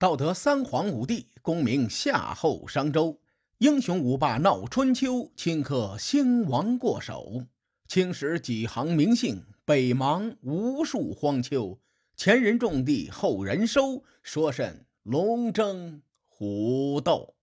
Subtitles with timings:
[0.00, 3.20] 道德三皇五帝，功名夏后商周，
[3.58, 7.44] 英雄五霸闹春秋，顷刻兴亡过手。
[7.86, 11.78] 青史几行名姓，北邙无数荒丘。
[12.16, 17.34] 前人种地，后人收，说甚龙争虎斗？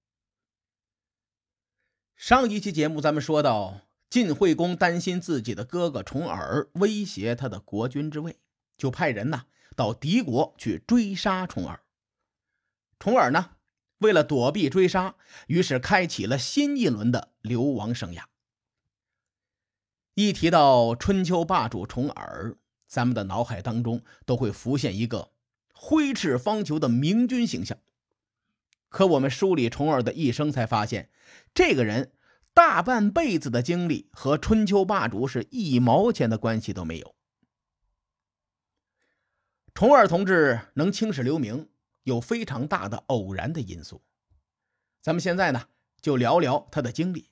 [2.15, 8.39] 上一期节目咱们说到，晋惠公担心自己的哥哥重耳威胁他的国君之位，
[8.75, 9.45] 就派人呐
[9.75, 11.79] 到敌国去追杀重耳。
[12.99, 13.51] 重耳呢，
[13.99, 15.15] 为了躲避追杀，
[15.47, 18.23] 于是开启了新一轮的流亡生涯。
[20.15, 22.57] 一提到春秋霸主重耳，
[22.87, 25.31] 咱们的脑海当中都会浮现一个
[25.73, 27.77] 挥斥方遒的明君形象。
[28.89, 31.11] 可我们梳理重耳的一生，才发现，
[31.53, 32.13] 这个人
[32.53, 37.15] 大半辈子的经历和春秋霸主是一毛钱的关系都没有。
[39.75, 41.69] 重耳同志能青史留名。
[42.07, 44.01] 有非常大的偶然的因素，
[45.01, 45.67] 咱们现在呢
[45.99, 47.31] 就聊聊他的经历。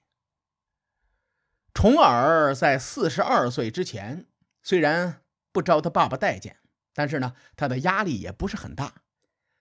[1.73, 4.28] 重耳在四十二岁之前，
[4.62, 5.23] 虽然
[5.54, 6.59] 不招他爸爸待见，
[6.94, 9.04] 但是呢他的压力也不是很大，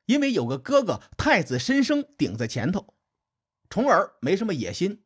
[0.07, 2.97] 因为有个哥哥太子申生顶在前头。
[3.71, 5.05] 重耳没什么野心，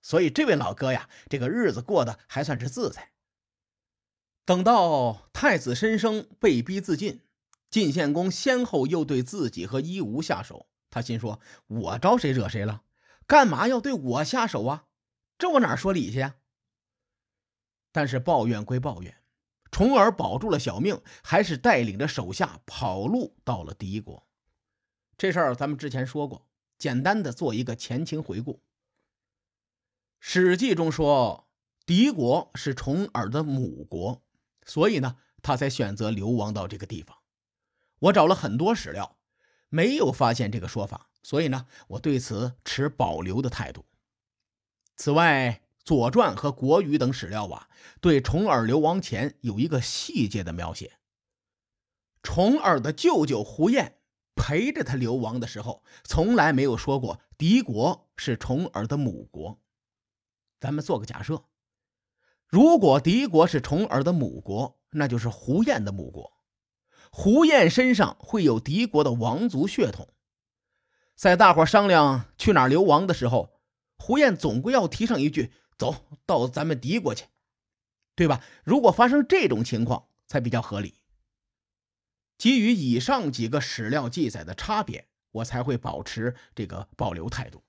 [0.00, 3.10] 所以这位老哥呀，这个日子过得还算是自在。
[4.44, 7.22] 等到太子申生被逼自尽。
[7.70, 12.82] 晋献公先后又对自己和伊吾下手，他心说：“我招谁惹谁了？
[13.26, 14.86] 干嘛要对我下手啊？
[15.38, 16.36] 这我哪说理去呀？”
[17.92, 19.22] 但是抱怨归抱怨，
[19.70, 24.26] 重耳保住了小命，还是带领着手下跑路到了敌国。
[25.16, 28.54] 这事儿咱们之前说过，简单的做一个前情回顾。
[30.18, 31.48] 《史记》中说，
[31.86, 34.22] 敌国是重耳的母国，
[34.66, 37.16] 所以呢，他才选择流亡到这个地方。
[38.00, 39.16] 我找了很多史料，
[39.68, 43.86] 没有发现这个说法，所以呢，我对此持保留的态度。
[44.96, 47.68] 此外，《左传》和《国语》等史料啊，
[48.00, 50.98] 对重耳流亡前有一个细节的描写：
[52.22, 53.98] 重耳的舅舅胡彦
[54.34, 59.58] 陪着他流亡的时候，从来没有说过敌国是重耳的母国。
[60.58, 61.44] 咱们做个假设，
[62.46, 66.39] 如果敌国是重耳的母国，那就是胡彦的母国。
[67.10, 70.08] 胡燕身上会有敌国的王族血统，
[71.16, 73.60] 在大伙商量去哪儿流亡的时候，
[73.98, 77.26] 胡燕总归要提上一句：“走到咱们敌国去，
[78.14, 81.00] 对吧？”如果发生这种情况，才比较合理。
[82.38, 87.64] 基于以上几个史料记载的差别，我才会保持这个保留态度。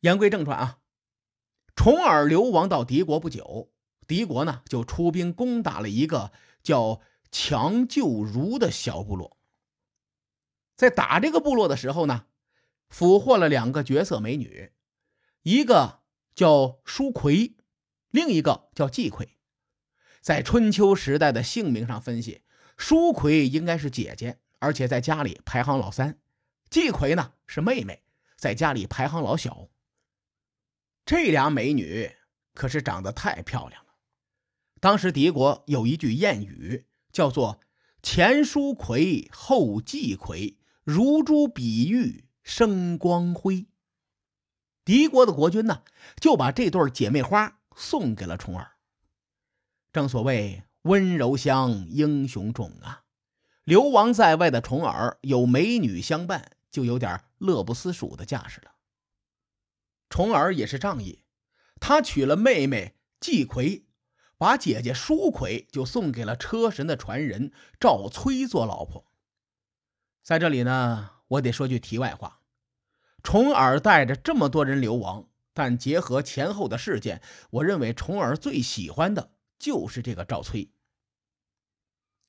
[0.00, 0.78] 言归正传啊，
[1.76, 3.70] 重耳流亡到敌国不久，
[4.06, 6.32] 敌国呢就出兵攻打了一个
[6.62, 7.02] 叫。
[7.30, 9.38] 强救如的小部落，
[10.74, 12.26] 在打这个部落的时候呢，
[12.88, 14.72] 俘获了两个绝色美女，
[15.42, 16.00] 一个
[16.34, 17.56] 叫舒葵，
[18.10, 19.38] 另一个叫季葵。
[20.20, 22.42] 在春秋时代的姓名上分析，
[22.76, 26.14] 舒葵应该是姐姐，而且在家里排行老三；
[26.68, 28.02] 季葵呢是妹妹，
[28.36, 29.68] 在家里排行老小。
[31.06, 32.10] 这俩美女
[32.54, 33.94] 可是长得太漂亮了。
[34.80, 36.86] 当时敌国有一句谚语。
[37.12, 37.60] 叫做
[38.02, 43.66] 前书葵后季葵，如珠比玉生光辉。
[44.84, 45.82] 敌国的国君呢，
[46.20, 48.72] 就把这对姐妹花送给了重耳。
[49.92, 53.04] 正所谓温柔乡，英雄冢啊！
[53.64, 58.72] 流亡在外的重耳有美女相伴，就有点乐不思蜀的架势了。
[60.08, 61.24] 重耳也是仗义，
[61.78, 63.86] 他娶了妹妹季葵。
[64.40, 69.04] 把姐姐舒葵就送给了车神的传人赵崔做老婆。
[70.22, 72.40] 在这里呢，我得说句题外话：
[73.22, 77.20] 重耳带着这么多人流亡，但结合前后的事件，
[77.50, 80.72] 我认为重耳最喜欢的就是这个赵崔。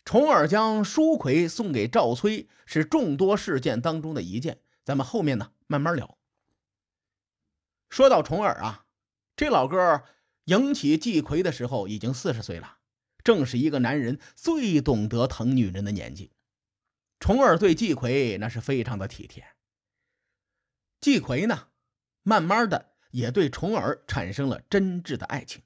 [0.03, 4.59] 重耳将舒葵送给赵崔，是众多事件当中的一件。
[4.83, 6.17] 咱们后面呢慢慢聊。
[7.89, 8.83] 说到重耳啊，
[9.37, 10.03] 这老哥。
[10.45, 12.79] 迎娶季葵的时候已经四十岁了，
[13.23, 16.31] 正是一个男人最懂得疼女人的年纪。
[17.19, 19.45] 重耳对季葵那是非常的体贴。
[20.99, 21.67] 季葵呢，
[22.23, 25.61] 慢慢的也对重耳产生了真挚的爱情。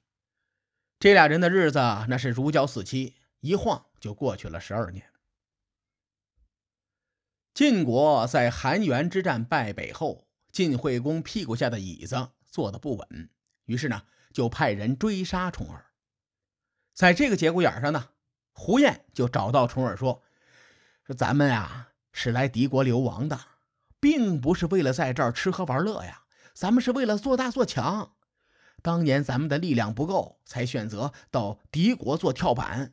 [0.98, 1.78] 这俩人的日子
[2.08, 5.10] 那是如胶似漆，一晃就过去了十二年。
[7.54, 13.30] 晋国在韩元之战败北后，晋惠公屁股下的椅子坐得不稳，
[13.64, 14.02] 于是呢。
[14.36, 15.86] 就派人追杀重耳，
[16.92, 18.08] 在这个节骨眼上呢，
[18.52, 20.22] 胡彦就找到重耳说
[21.06, 23.40] ：“说咱们呀，是来敌国流亡的，
[23.98, 26.24] 并不是为了在这儿吃喝玩乐呀。
[26.52, 28.12] 咱们是为了做大做强。
[28.82, 32.92] 当年咱们的力量不够，才选择到敌国做跳板。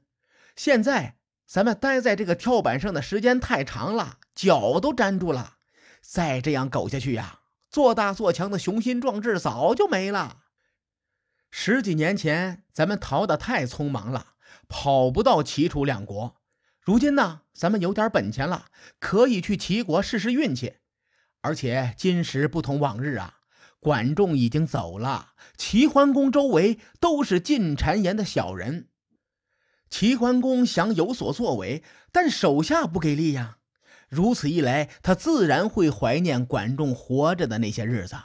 [0.56, 5.58] 现在咱们待在这个跳板上的时间太长了，脚都粘住了。
[6.00, 10.43] 再这样苟下去呀，做大做强的雄心壮志早就没了。
[11.56, 14.30] 十几年前咱们逃得太匆忙了，
[14.68, 16.36] 跑不到齐楚两国。
[16.82, 18.66] 如今呢，咱们有点本钱了，
[19.00, 20.78] 可以去齐国试试运气。
[21.42, 23.36] 而且今时不同往日啊。
[23.80, 28.88] 管仲已经走了，齐桓公周围都是进谗言的小人。
[29.92, 33.60] 齐桓公想有所作为，但手下不给力呀。
[34.10, 38.16] 如此一来，他自然会怀念管仲活着的那些日子。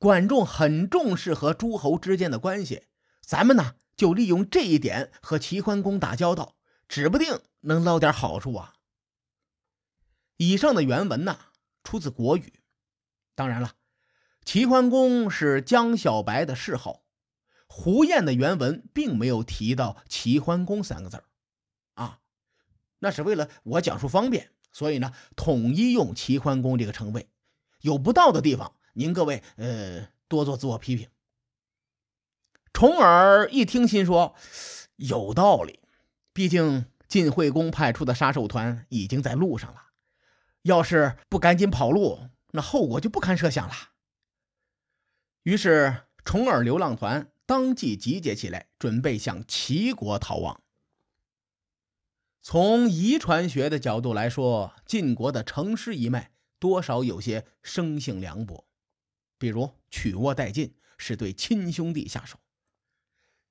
[0.00, 2.86] 管仲很重视和诸侯之间的关系，
[3.20, 6.56] 咱们呢就利用这一点和齐桓公打交道，
[6.88, 8.76] 指不定能捞点好处啊。
[10.38, 11.38] 以上的原文呢
[11.84, 12.40] 出自《国语》，
[13.34, 13.74] 当然了。
[14.42, 17.02] 齐桓公是江小白的谥号，
[17.66, 21.22] 胡彦的原文并没有提到齐桓公三个字
[21.92, 22.20] 啊，
[23.00, 27.28] 那是为了我讲述方便，所以呢，统一用齐桓公这个称谓。
[27.82, 31.08] 有不到的地方，您各位呃多做自我批评。
[32.72, 34.34] 重耳一听，心说
[34.96, 35.80] 有道理，
[36.32, 39.86] 毕竟晋惠公派出的杀手团已经在路上了，
[40.62, 43.74] 要是不赶紧跑路，那后果就不堪设想了。
[45.42, 50.60] 于是，重耳流浪团当即集结起来，准备向齐国逃亡。
[52.42, 58.64] 从遗传学的角度来说，晋国的成师一脉多少有些生性凉薄，
[59.40, 62.38] 比如取沃代晋是对亲兄弟下手，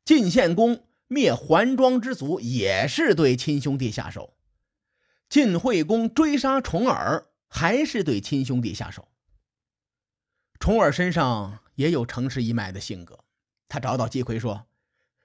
[0.06, 4.38] 晋献公灭桓庄之族也是对亲兄弟下手，
[5.28, 9.10] 晋惠公追杀重耳还是对亲兄弟下手。
[10.58, 11.60] 重耳身上。
[11.80, 13.24] 也有成氏一脉的性格，
[13.70, 14.68] 他找到季奎说：“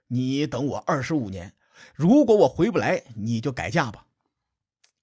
[0.06, 1.52] 你等我二十五年，
[1.96, 4.06] 如果我回不来，你就改嫁吧。”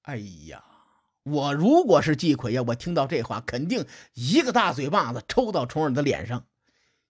[0.03, 0.15] 哎
[0.47, 0.63] 呀，
[1.23, 6.47] 我如果是季奎呀，我听到这话，肯定一个大嘴巴子抽到重耳的脸上。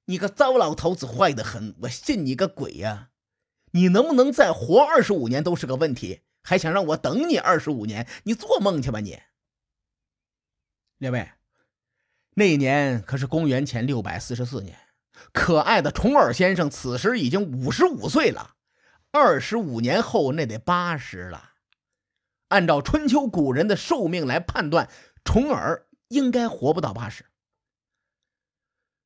[0.05, 1.75] 你个糟老头子，坏得很！
[1.83, 3.09] 我信你个鬼呀！
[3.71, 8.05] 你能不能再活二十五年都是个问题，还想让我等你二十五年？
[8.23, 9.19] 你做梦去吧你！
[10.97, 11.29] 列位。
[12.33, 14.77] 那一年可是公元前六百四十四年，
[15.31, 18.55] 可爱的重耳先生此时已经五十五岁了，
[19.11, 21.50] 二十五年后那得八十了。
[22.51, 24.89] 按照春秋古人的寿命来判断，
[25.23, 27.25] 重耳应该活不到八十。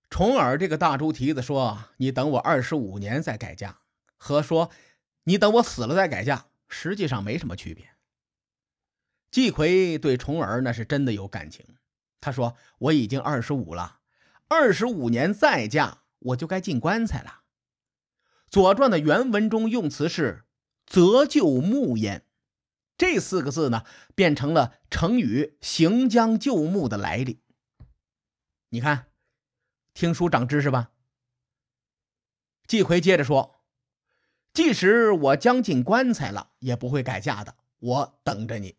[0.10, 3.82] 重耳这个大猪蹄子说：“你等我二十五年再改嫁”，
[4.18, 4.72] 和说
[5.26, 7.90] “你等我死了再改嫁”，实际上没什么区别。
[9.30, 11.66] 季奎对重耳那是真的有感情。
[12.22, 14.00] 他说：“我已经二十五了，
[14.48, 17.42] 二十五年再嫁，我就该进棺材了。”
[18.52, 20.46] 《左传》的原文中用词是
[20.88, 22.25] “择就木焉”，
[22.98, 27.42] 这四个字呢，变成了成语“行将就木”的来历。
[28.70, 29.08] 你看，
[29.94, 30.92] 听书长知识吧。
[32.68, 33.62] 季逵接着说
[34.54, 38.78] ：“即使我将进棺材了，也不会改嫁的，我等着你。”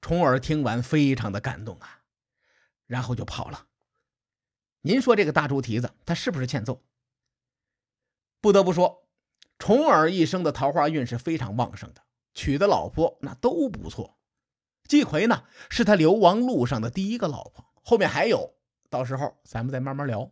[0.00, 2.02] 重耳听完，非常的感动啊，
[2.86, 3.66] 然后就跑了。
[4.82, 6.82] 您说这个大猪蹄子，他是不是欠揍？
[8.40, 9.06] 不得不说，
[9.58, 12.05] 重耳一生的桃花运是非常旺盛的，
[12.36, 14.18] 娶的老婆那都不错。
[14.86, 18.54] 季逵呢，是他流亡路上的第一个老婆，后面还有，
[18.90, 20.30] 到时候咱们再慢慢聊。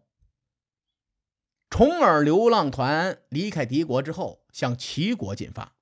[1.70, 5.74] 重耳流浪团离开敌国之后，向齐国进发，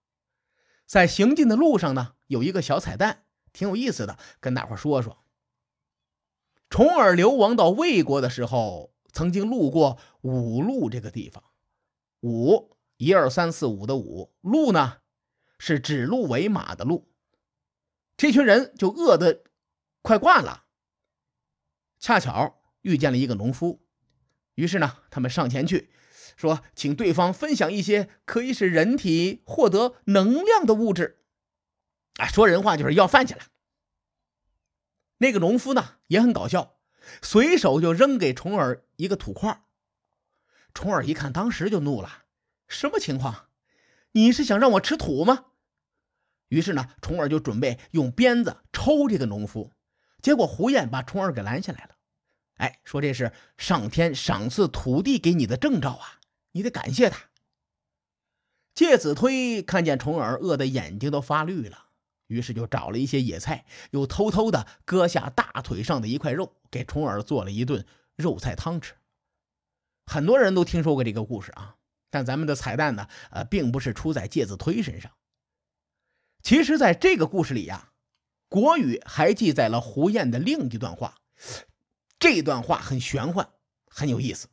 [0.87, 3.25] 在行进的路上呢，有一个小彩蛋。
[3.52, 5.19] 挺有意思的，跟大伙说说。
[6.71, 11.45] 重耳流亡到魏国的时候，曾经路过五路这个地方。
[12.23, 15.02] 五，一二三四五的五路呢，
[15.64, 17.09] 是指鹿为马的鹿。
[18.16, 19.45] 这群人就饿得
[20.02, 20.64] 快挂了，
[22.00, 23.87] 恰巧遇见了一个农夫，
[24.57, 25.92] 于是呢，他们上前去
[26.37, 31.21] 说，请对方分享一些可以使人体获得能量的物质。
[32.16, 33.42] 啊，说人话就是要饭去了。
[35.19, 36.75] 那个农夫呢也很搞笑，
[37.23, 39.62] 随手就扔给重耳一个土块。
[40.75, 42.25] 重耳一看，当时就怒了
[42.66, 43.47] ：“什么情况？
[44.11, 45.47] 你是想让我吃土吗？”
[46.53, 49.73] 于是呢，重耳就准备用鞭子抽这个农夫。
[50.21, 51.97] 结果胡燕把重耳给拦下来了。
[52.57, 57.31] 哎，说这是上天赏赐土地给你的征兆啊，你得感谢他。
[58.75, 61.87] 介子推看见重耳饿得眼睛都发绿了。
[62.27, 68.93] 于是就找了一些野菜，又偷偷的割下大腿上的一块肉，给重耳做了一顿肉菜汤吃。
[70.05, 71.77] 很多人都听说过这个故事啊，
[72.11, 75.11] 但咱们的彩蛋呢，呃，并不是出在介子推身上。
[76.43, 77.93] 其实，在这个故事里呀，
[78.49, 81.21] 国语还记载了胡彦的另一段话，
[82.19, 83.49] 这段话很玄幻，
[83.87, 84.49] 很有意思。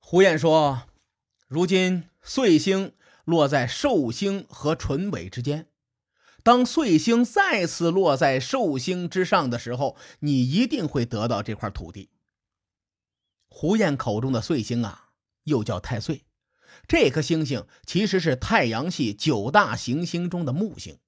[0.00, 0.88] 胡彦说
[1.46, 2.94] ：“如今岁星
[3.24, 5.68] 落在寿星和淳尾之间，
[6.42, 12.10] 当岁星再次落在寿星之上的时候，你一定会得到这块土地。”
[13.48, 15.10] 胡彦口中的岁星啊，
[15.44, 16.24] 又叫太岁。
[16.86, 20.98] 这颗星星其实是太阳系九大行星中的木星，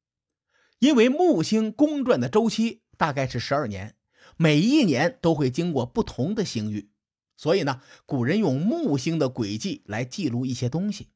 [0.78, 3.96] 因为木星公转的周期大概是十二年，
[4.36, 6.90] 每一年都会经过不同的星域，
[7.36, 11.08] 所以呢，古人用木星的轨迹来记录一些东西。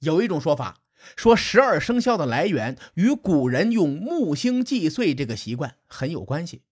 [0.00, 0.82] 有一种说法
[1.16, 6.62] 说，十二生肖的来源与古人用木星计岁这个习惯很有关系。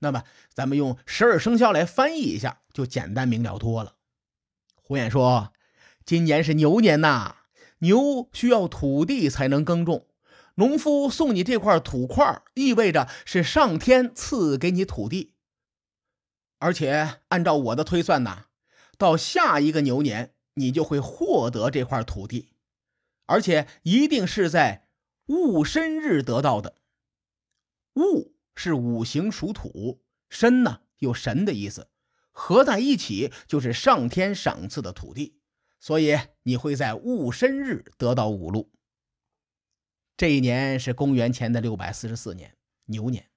[0.00, 3.96] 那么，咱们用十二生肖来翻译一下，就简单明了多了。
[4.86, 5.54] 胡衍说
[6.04, 7.36] ：“今年是牛年呐，
[7.78, 10.06] 牛需要土地才能耕种。
[10.56, 15.32] 农夫送你这块土块，意味着是上天赐给你土地。
[16.58, 18.48] 而且按照我的推算呐，
[18.98, 22.50] 到下一个牛年，你就会获得这块土地，
[23.24, 24.86] 而且一定是在
[25.28, 26.74] 戊申日得到的。
[27.94, 31.88] 戊是五行属土，申呢有神的意思。”
[32.36, 35.38] 合在一起就是上天赏赐的土地，
[35.78, 38.72] 所以你会在戊申日得到五路。
[40.16, 43.30] 这一年是公元前的六百四十四年，牛年。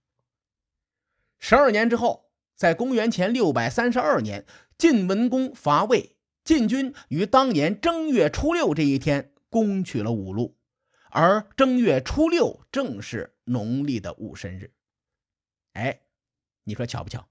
[1.37, 4.45] 十二年之后，在公元前六百三十二年，
[4.77, 10.57] 晋文公伐魏，晋军于当年正月初六这一天攻取了五路，
[11.11, 14.73] 而正月初六正是农历的戊申日。
[15.73, 16.01] 哎，
[16.63, 17.29] 你说巧不巧？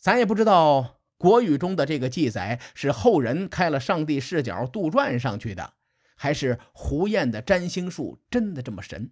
[0.00, 5.74] 咱也不知道国语中的这个记载是后人开了上帝视角杜撰上去的，
[6.16, 9.10] 还是胡彦的占星术真的这么神？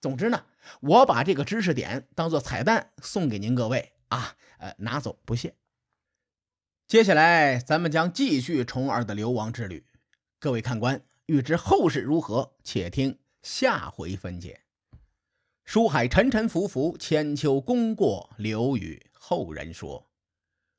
[0.00, 0.46] 总之呢，
[0.80, 5.54] 我把这个知识点当做彩蛋送给您各位啊，呃，拿走不谢。
[6.88, 9.84] 接下来咱们将继续重耳的流亡之旅，
[10.38, 14.62] 各位看官欲知后事如何，且听下回分解。
[15.64, 20.05] 书海沉沉浮浮，千秋功过留与后人说。